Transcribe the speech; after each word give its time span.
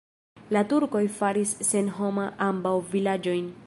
La 0.55 0.63
turkoj 0.71 1.03
faris 1.19 1.53
senhoma 1.71 2.27
ambaŭ 2.51 2.77
vilaĝojn. 2.97 3.59